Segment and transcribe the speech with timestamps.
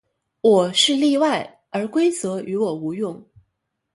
[0.41, 3.23] 我是例外，而规则于我无用。